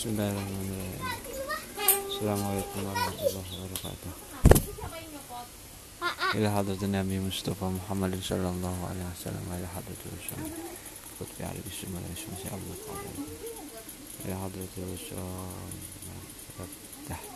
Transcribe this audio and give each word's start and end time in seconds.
Bismillahirrahmanirrahim. 0.00 0.96
Assalamualaikum 2.08 2.78
warahmatullahi 2.88 3.52
wabarakatuh. 3.52 4.12
إلى 6.40 6.48
حضرة 6.56 6.80
النبي 6.88 7.20
مصطفى 7.20 7.64
محمد 7.68 8.12
صلى 8.24 8.48
الله 8.48 8.76
عليه 8.88 9.04
وسلم 9.12 9.44
وإلى 9.44 9.68
حضرة 9.76 10.00
الرسول 10.08 10.40
قطب 11.20 11.38
علي 11.44 11.60
بسم 11.68 11.92
الله 11.92 12.16
سي 12.16 12.48
عبد 12.48 12.68
القادر 12.80 13.14
إلى 14.24 14.34
حضرة 14.40 14.72
الرسول 14.80 15.20
تحت 17.12 17.28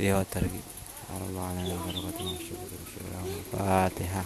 رياض 0.00 0.20
الترغيب 0.24 0.66
على 1.12 1.24
الله 1.28 1.44
على 1.44 1.74
بركة 1.84 2.16
المشروع 2.24 2.60
الرسول 2.64 3.04
الفاتحة 3.12 4.24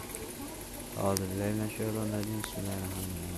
أعوذ 0.98 1.20
بالله 1.27 1.48
من 1.59 1.64
الشيطان 1.66 2.06
الرجيم 2.06 2.38
بسم 2.38 2.56
الله 2.62 2.77
الرحمن 2.79 3.11
الرحيم 3.18 3.38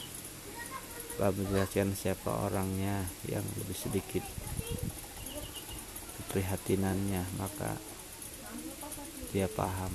menjelaskan 1.19 1.97
siapa 1.97 2.31
orangnya 2.31 3.03
yang 3.27 3.43
lebih 3.59 3.75
sedikit 3.75 4.23
keprihatinannya 6.21 7.25
maka 7.35 7.75
dia 9.35 9.51
paham 9.51 9.91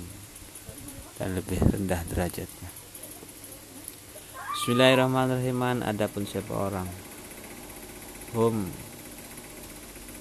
dan 1.17 1.33
lebih 1.33 1.57
rendah 1.57 2.01
derajatnya. 2.13 2.69
Bismillahirrahmanirrahim. 4.53 5.81
Adapun 5.81 6.29
siapa 6.29 6.53
orang 6.53 6.89
hum 8.35 8.69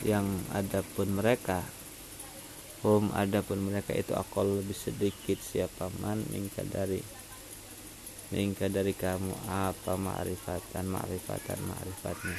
yang 0.07 0.25
adapun 0.55 1.19
mereka 1.19 1.65
hum 2.87 3.11
adapun 3.17 3.59
mereka 3.67 3.91
itu 3.97 4.15
akal 4.15 4.47
lebih 4.47 4.77
sedikit 4.77 5.41
siapa 5.42 5.91
man 5.98 6.23
mingka 6.31 6.63
dari 6.63 7.03
mingka 8.35 8.67
dari 8.67 8.91
kamu 8.91 9.31
apa 9.47 9.95
ma'rifatan 9.95 10.85
ma'rifatan 10.91 11.59
ma'rifatnya? 11.63 12.39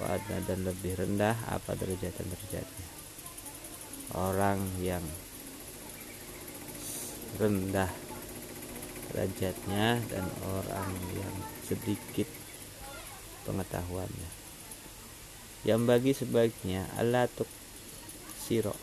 Wa 0.00 0.18
dan 0.48 0.60
lebih 0.64 0.96
rendah 0.98 1.36
apa 1.52 1.76
derajatan 1.76 2.26
derajatnya? 2.26 2.88
Orang 4.16 4.64
yang 4.80 5.04
rendah 7.36 7.90
derajatnya 9.12 10.00
dan 10.08 10.26
orang 10.48 10.92
yang 11.14 11.34
sedikit 11.66 12.26
pengetahuannya. 13.44 14.30
Yang 15.64 15.80
bagi 15.84 16.12
sebaiknya 16.12 16.88
Allah 16.96 17.24
tuk 17.28 17.48
siro 18.44 18.76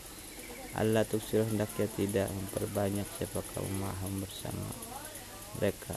Allah 0.74 1.06
tuk 1.06 1.22
siro 1.22 1.46
hendaknya 1.46 1.86
tidak 1.94 2.28
memperbanyak 2.34 3.06
siapa 3.14 3.38
kamu 3.54 3.70
maham 3.78 4.12
bersama 4.18 4.70
mereka 5.60 5.94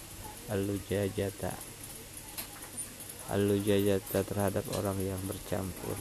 alujajata 0.50 1.76
alujajata 3.34 4.22
terhadap 4.22 4.66
orang 4.78 4.98
yang 5.02 5.18
bercampur. 5.26 5.98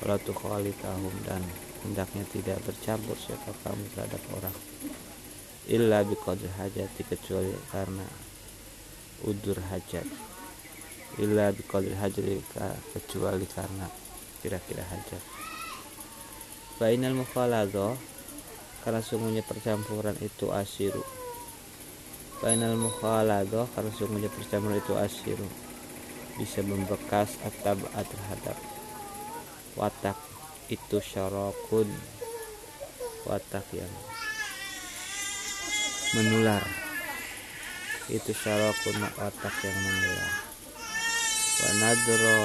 Kalau 0.00 0.18
tahum 0.18 1.14
dan 1.28 1.44
hendaknya 1.84 2.24
tidak 2.32 2.58
bercampur 2.64 3.14
siapa 3.20 3.52
kamu 3.62 3.84
terhadap 3.94 4.22
orang. 4.34 4.56
Illa 5.70 6.02
biqadri 6.02 6.50
hajati 6.58 7.02
kecuali 7.06 7.54
karena 7.70 8.06
udur 9.28 9.60
hajat. 9.70 10.08
Illa 11.22 11.54
biqadri 11.54 11.94
hajati 11.94 12.42
kecuali 12.96 13.46
karena 13.46 13.86
kira-kira 14.42 14.82
hajat. 14.82 15.22
Bainal 16.80 17.14
mukhaladho 17.14 17.94
karena 18.82 18.98
sungguhnya 18.98 19.46
percampuran 19.46 20.18
itu 20.18 20.50
asiru 20.50 21.04
Bainal 22.42 22.74
mukhaladho 22.74 23.70
karena 23.70 23.94
sungguhnya 23.94 24.26
percampuran 24.26 24.82
itu 24.82 24.98
asiru 24.98 25.46
bisa 26.34 26.58
membekas 26.66 27.38
atau 27.46 27.78
terhadap 27.86 28.58
watak 29.78 30.18
itu 30.66 30.98
syarokun 30.98 31.86
watak 33.30 33.62
yang 33.70 33.94
menular. 36.18 36.66
Itu 38.10 38.34
syarokun 38.34 38.98
otak 39.22 39.54
yang 39.62 39.78
menular. 39.78 40.32
Wanadro 41.62 42.38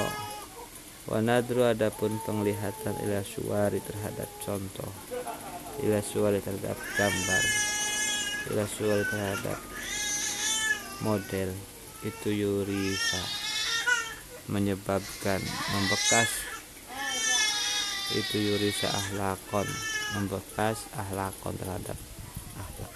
wanadro 1.08 1.62
adapun 1.66 2.22
penglihatan 2.22 2.94
ila 3.02 3.24
suari 3.26 3.82
terhadap 3.82 4.28
contoh 4.44 4.92
ila 5.80 6.04
suari 6.04 6.38
terhadap 6.44 6.76
gambar 7.00 7.44
ila 8.52 8.64
suari 8.68 9.04
terhadap 9.08 9.58
model 11.02 11.54
itu 12.02 12.28
yurisa 12.30 13.22
menyebabkan 14.48 15.42
membekas. 15.74 16.30
Itu 18.08 18.40
yurisa 18.40 18.88
ahlakon 18.88 19.68
membekas 20.16 20.88
ahlakon 20.96 21.54
terhadap 21.60 21.98
ahlak 22.56 22.92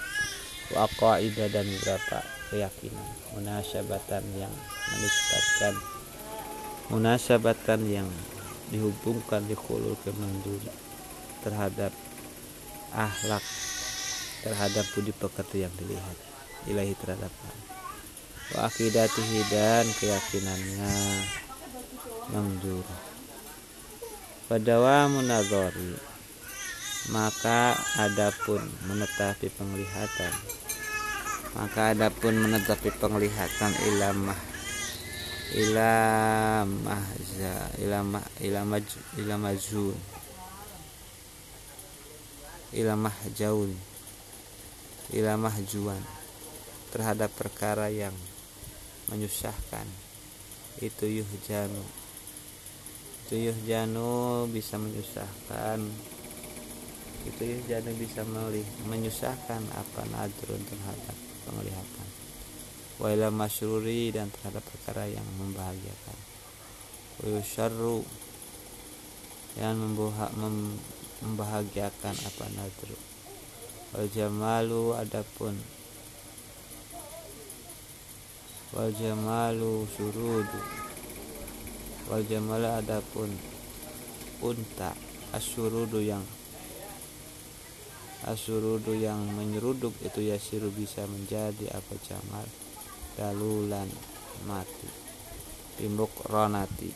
waqaidah 0.72 1.48
dan 1.52 1.66
beberapa 1.68 2.18
keyakinan. 2.48 3.08
Munasabatan 3.36 4.24
yang 4.38 4.54
menisbatkan. 4.94 5.74
Munasabatan 6.88 7.80
yang 7.88 8.08
dihubungkan 8.72 9.44
di 9.44 9.52
khulul 9.52 9.94
kemanduri 10.00 10.72
terhadap 11.44 11.92
ahlak 12.96 13.44
terhadap 14.42 14.84
budi 14.96 15.12
pekerti 15.12 15.64
yang 15.64 15.72
dilihat 15.76 16.16
ilahi 16.66 16.96
terhadap 16.98 17.30
wa 18.50 18.66
dan 19.46 19.86
keyakinannya. 19.94 20.94
Mandur 22.32 22.86
pada 24.52 25.08
munadhari 25.08 25.96
maka 27.08 27.72
adapun 27.98 28.60
menetapi 28.84 29.48
penglihatan. 29.48 30.34
Maka 31.56 31.96
adapun 31.96 32.36
menetapi 32.36 32.92
penglihatan 33.00 33.72
ilamah 33.90 34.36
ilamah 35.56 37.04
za 37.36 37.72
ilamah 37.80 38.24
ilamah 38.44 38.80
ilamah 39.16 39.54
zun 39.56 39.96
ilamah 42.76 43.16
jaun. 43.32 43.72
Ilamah 45.12 45.52
juan 45.68 46.00
terhadap 46.92 47.32
perkara 47.32 47.88
yang 47.88 48.14
menyusahkan. 49.08 49.88
Itu 50.78 51.08
yuhjanu. 51.08 51.82
Itu 53.26 53.34
yuhjanu 53.40 54.46
bisa 54.52 54.76
menyusahkan. 54.76 55.80
Itu 57.26 57.42
yuhjanu 57.42 57.90
bisa 57.96 58.22
melih 58.28 58.66
menyusahkan 58.86 59.62
apa 59.72 60.00
nadrun 60.12 60.62
terhadap 60.68 61.16
penglihatan. 61.48 62.08
Waila 63.00 63.32
masyururi 63.32 64.12
dan 64.12 64.28
terhadap 64.30 64.62
perkara 64.68 65.08
yang 65.08 65.24
membahagiakan. 65.40 66.18
Wayusharru 67.24 68.04
yang 69.56 69.76
membuha, 69.76 70.32
mem, 70.36 70.76
membahagiakan 71.22 72.14
apa 72.16 72.44
nadru 72.56 72.96
wal 73.92 74.08
jamalu 74.08 74.96
adapun 74.96 75.54
wal 78.72 78.92
jamalu 78.96 79.84
surudu. 79.92 80.60
Wal 82.08 82.24
jamalu 82.24 82.68
adapun 82.72 83.30
unta 84.40 84.96
asyurudu 85.36 86.00
yang 86.00 86.24
asurudu 88.22 88.94
yang 88.94 89.18
menyeruduk 89.34 89.92
itu 90.00 90.24
yasiru 90.24 90.70
bisa 90.72 91.04
menjadi 91.04 91.74
apa 91.74 91.94
jamal 92.06 92.46
dalulan 93.18 93.88
mati. 94.48 94.88
Bimbuk 95.76 96.12
ronati. 96.28 96.90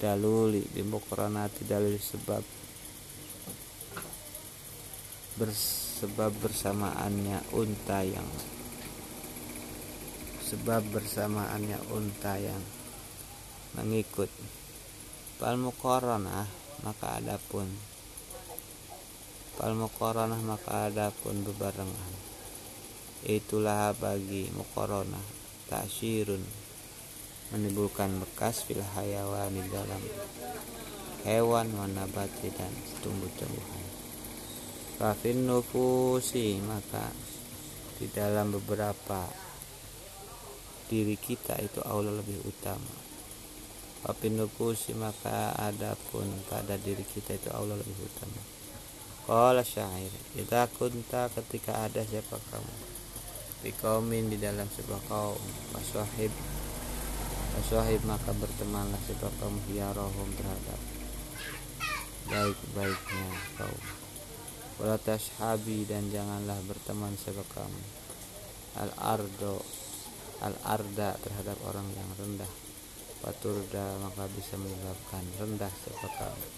Daluli 0.00 0.64
bimbuk 0.64 1.04
ronati 1.12 1.68
dalil 1.68 2.00
sebab 2.00 2.40
bersebab 5.36 6.32
bersamaannya 6.40 7.52
unta 7.52 8.00
yang 8.00 8.24
sebab 10.50 10.82
bersamaannya 10.90 11.78
unta 11.94 12.34
yang 12.34 12.58
mengikut. 13.78 14.26
Fal 15.38 15.54
muqaranah 15.54 16.50
maka 16.82 17.22
adapun. 17.22 17.70
Fal 19.54 19.78
muqaranah 19.78 20.42
maka 20.42 20.90
adapun 20.90 21.46
bebarengan 21.46 22.12
itulah 23.20 23.92
bagi 23.94 24.48
muqaranah 24.56 25.20
tasyirun 25.68 26.40
menimbulkan 27.52 28.16
bekas 28.16 28.64
fil 28.64 28.80
di 28.80 29.62
dalam 29.68 30.02
hewan 31.28 31.68
wanabati 31.76 32.48
dan 32.56 32.72
tumbuh-tumbuhan. 33.04 33.86
Fafin 34.96 35.44
nufusi 35.44 36.56
maka 36.64 37.12
di 38.00 38.08
dalam 38.08 38.56
beberapa 38.56 39.28
diri 40.90 41.14
kita 41.14 41.54
itu 41.62 41.78
Allah 41.86 42.18
lebih 42.18 42.42
utama. 42.42 42.90
Fafin 44.02 44.34
nufusi 44.34 44.90
maka 44.98 45.54
adapun 45.54 46.26
pada 46.50 46.74
diri 46.74 47.06
kita 47.06 47.38
itu 47.38 47.46
Allah 47.54 47.78
lebih 47.78 47.94
utama. 48.02 48.42
Qala 49.30 49.62
syair 49.62 50.10
Kita 50.34 50.66
kunta 50.74 51.30
ketika 51.30 51.86
ada 51.86 52.02
siapa 52.02 52.34
kamu? 52.50 52.74
Di 53.62 53.70
kaumin 53.78 54.26
di 54.26 54.40
dalam 54.40 54.66
sebuah 54.66 55.06
kaum 55.06 55.38
Waswahib 55.76 56.32
Waswahib 57.54 58.00
maka 58.08 58.34
bertemanlah 58.34 58.98
sebab 59.06 59.30
kamu 59.38 59.58
hiarohum 59.70 60.28
terhadap 60.34 60.80
Baik-baiknya 62.30 63.26
kaum. 63.54 63.84
Wala 64.80 64.96
tashabi 64.96 65.82
dan 65.84 66.08
janganlah 66.08 66.56
berteman 66.64 67.12
sebab 67.20 67.44
kamu. 67.52 67.82
Al 68.80 68.90
ardo 68.96 69.60
al 70.40 70.56
arda 70.64 71.16
terhadap 71.20 71.56
orang 71.68 71.88
yang 71.92 72.08
rendah. 72.16 72.52
Paturda 73.20 74.00
maka 74.00 74.24
bisa 74.32 74.56
menyebabkan 74.56 75.24
rendah 75.36 75.72
sebab 75.84 76.12
kamu 76.16 76.48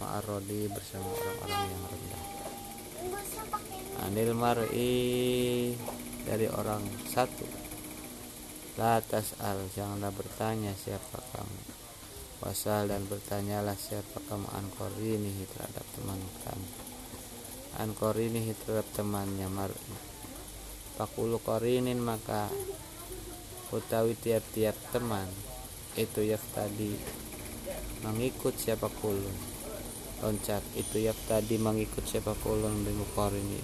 ma'arodi 0.00 0.72
bersama 0.72 1.08
orang-orang 1.12 1.64
yang 1.68 1.84
rendah. 1.92 2.24
Anil 4.08 4.32
mar'i 4.32 4.94
dari 6.24 6.46
orang 6.48 6.82
satu. 7.08 7.44
Latas 8.80 9.36
al 9.42 9.68
janganlah 9.74 10.14
bertanya 10.14 10.70
siapa 10.72 11.18
kamu 11.34 11.60
wasal 12.38 12.86
dan 12.86 13.02
bertanyalah 13.10 13.74
siapa 13.74 14.22
kamu 14.30 14.46
ini 15.02 15.42
terhadap 15.50 15.82
teman 15.98 16.22
kamu 16.46 16.68
an 17.78 17.94
korinihi 17.94 18.58
terhadap 18.58 18.90
temannya 18.90 19.46
mar'i. 19.46 19.96
Pakulu 20.98 21.38
korinin 21.38 22.02
maka 22.02 22.50
utawi 23.68 24.16
tiap-tiap 24.16 24.72
teman 24.88 25.28
itu 25.92 26.24
ya 26.24 26.40
tadi 26.56 26.96
mengikut 28.00 28.54
siapa 28.56 28.88
kulun. 28.88 29.36
Loncat 30.24 30.64
itu 30.74 31.04
ya 31.04 31.12
tadi 31.26 31.60
mengikut 31.60 32.02
siapa 32.06 32.32
kulun 32.40 32.86
korini 33.12 33.60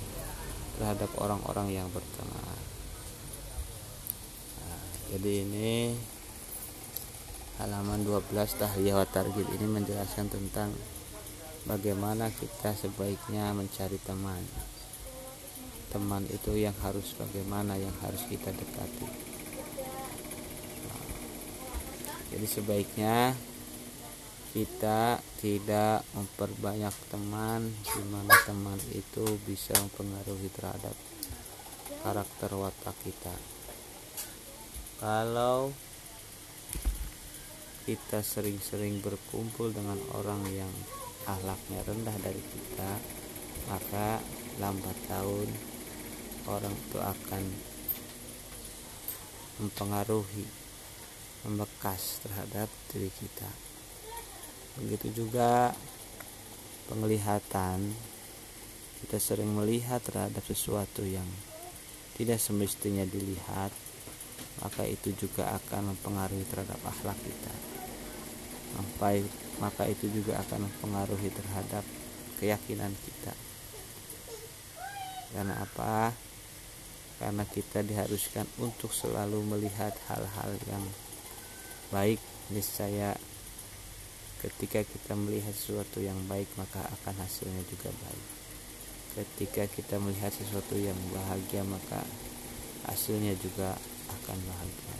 terhadap 0.76 1.08
orang-orang 1.18 1.70
yang 1.70 1.88
berteman. 1.94 2.58
Nah, 4.60 4.82
jadi 5.14 5.46
ini 5.46 5.94
halaman 7.62 8.02
12 8.02 8.28
tahliyah 8.60 8.98
wa 8.98 9.06
ini 9.56 9.66
menjelaskan 9.66 10.26
tentang 10.26 10.74
bagaimana 11.64 12.28
kita 12.34 12.74
sebaiknya 12.76 13.54
mencari 13.54 13.96
teman. 14.02 14.42
Teman 15.94 16.26
itu 16.26 16.58
yang 16.58 16.74
harus 16.82 17.14
bagaimana 17.14 17.78
yang 17.78 17.94
harus 18.02 18.26
kita 18.26 18.50
dekati 18.50 19.33
jadi 22.34 22.46
sebaiknya 22.50 23.31
kita 24.50 25.22
tidak 25.38 26.02
memperbanyak 26.19 26.90
teman 27.06 27.70
di 27.70 28.02
mana 28.10 28.34
teman 28.42 28.75
itu 28.90 29.22
bisa 29.46 29.70
mempengaruhi 29.78 30.50
terhadap 30.50 30.98
karakter 32.02 32.50
watak 32.58 32.98
kita. 33.06 33.31
Kalau 34.98 35.70
kita 37.86 38.19
sering-sering 38.19 38.98
berkumpul 38.98 39.70
dengan 39.70 40.02
orang 40.19 40.42
yang 40.50 40.75
akhlaknya 41.31 41.86
rendah 41.86 42.16
dari 42.19 42.42
kita 42.42 42.98
maka 43.70 44.19
lambat 44.58 44.98
tahun 45.06 45.48
orang 46.50 46.75
itu 46.75 46.98
akan 46.98 47.42
mempengaruhi 49.62 50.63
membekas 51.44 52.25
terhadap 52.25 52.67
diri 52.93 53.12
kita. 53.12 53.49
Begitu 54.81 55.25
juga 55.25 55.76
penglihatan. 56.91 57.94
Kita 59.05 59.20
sering 59.20 59.52
melihat 59.52 60.00
terhadap 60.00 60.41
sesuatu 60.49 61.05
yang 61.05 61.29
tidak 62.17 62.41
semestinya 62.41 63.05
dilihat 63.05 63.69
maka 64.62 64.87
itu 64.87 65.11
juga 65.19 65.50
akan 65.58 65.94
mempengaruhi 65.94 66.46
terhadap 66.46 66.79
akhlak 66.87 67.19
kita. 67.19 67.55
Sampai 68.75 69.26
maka 69.58 69.87
itu 69.87 70.06
juga 70.11 70.38
akan 70.46 70.70
mempengaruhi 70.70 71.31
terhadap 71.31 71.82
keyakinan 72.38 72.94
kita. 72.94 73.35
Karena 75.35 75.58
apa? 75.62 76.14
Karena 77.19 77.43
kita 77.46 77.82
diharuskan 77.82 78.46
untuk 78.62 78.91
selalu 78.91 79.43
melihat 79.46 79.94
hal-hal 80.11 80.55
yang 80.70 80.82
baik 81.92 82.20
niscaya 82.52 83.16
ketika 84.44 84.84
kita 84.84 85.16
melihat 85.16 85.56
sesuatu 85.56 86.04
yang 86.04 86.16
baik 86.28 86.48
maka 86.60 86.84
akan 87.00 87.16
hasilnya 87.25 87.64
juga 87.69 87.88
baik. 87.88 88.26
Ketika 89.14 89.64
kita 89.72 89.96
melihat 90.02 90.32
sesuatu 90.34 90.76
yang 90.76 90.96
bahagia 91.12 91.64
maka 91.64 92.04
hasilnya 92.84 93.32
juga 93.40 93.72
akan 94.12 94.38
bahagia. 94.44 94.96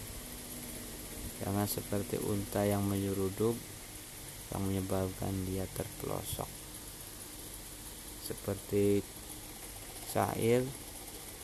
Jangan 1.45 1.67
seperti 1.69 2.17
unta 2.25 2.65
yang 2.65 2.81
menyeruduk 2.87 3.59
yang 4.55 4.63
menyebabkan 4.65 5.35
dia 5.45 5.69
terpelosok. 5.77 6.49
Seperti 8.25 9.05
syair 10.09 10.65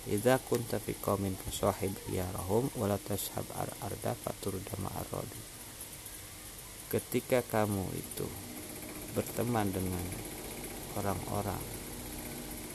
idza 0.08 0.40
kunta 0.40 0.80
fi 0.80 0.96
qaumin 0.96 1.36
fasahib 1.36 1.92
yarahum 2.08 2.70
wala 2.78 2.96
tashhab 2.96 3.44
ar 3.58 3.68
arda 3.84 4.16
faturda 4.16 4.78
ma'arodi 4.80 5.40
ketika 6.88 7.44
kamu 7.44 7.84
itu 7.92 8.24
berteman 9.12 9.68
dengan 9.68 10.06
orang-orang 10.96 11.80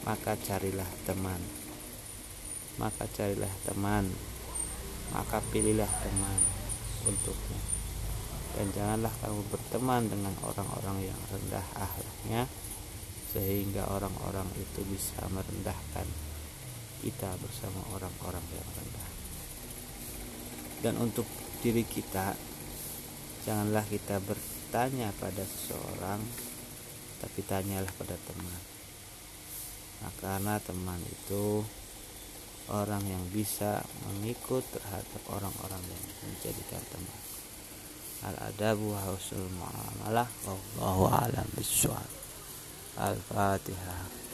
maka 0.06 0.38
carilah 0.38 0.86
teman. 1.10 1.42
Maka 2.78 3.10
carilah 3.10 3.50
teman. 3.66 4.06
Maka 5.10 5.42
pilihlah 5.50 5.90
teman 5.90 6.40
untukmu. 7.10 7.58
Dan 8.54 8.70
janganlah 8.70 9.10
kamu 9.26 9.42
berteman 9.50 10.06
dengan 10.06 10.34
orang-orang 10.46 11.10
yang 11.10 11.20
rendah 11.34 11.66
akhlaknya 11.74 12.46
sehingga 13.34 13.90
orang-orang 13.90 14.48
itu 14.62 14.86
bisa 14.88 15.26
merendahkan 15.28 16.08
kita 17.06 17.30
bersama 17.38 17.86
orang-orang 17.94 18.42
yang 18.50 18.70
rendah. 18.74 19.10
Dan 20.82 20.94
untuk 20.98 21.30
diri 21.62 21.86
kita 21.86 22.34
janganlah 23.46 23.86
kita 23.86 24.18
bertanya 24.26 25.14
pada 25.22 25.46
seseorang 25.46 26.18
tapi 27.22 27.46
tanyalah 27.46 27.94
pada 27.94 28.18
teman. 28.26 28.62
Nah, 30.02 30.14
karena 30.18 30.58
teman 30.58 30.98
itu 31.06 31.62
orang 32.74 33.06
yang 33.06 33.22
bisa 33.30 33.86
mengikut 34.10 34.66
terhadap 34.74 35.22
orang-orang 35.30 35.82
yang 35.86 36.04
menjadikan 36.26 36.82
teman. 36.90 37.22
Al-adabu 38.26 38.98
husnul 38.98 39.54
muamalah 39.54 40.26
wallahu 40.50 41.14
a'lam 41.14 41.46
bishawab. 41.54 42.10
Al-fatihah 42.98 44.25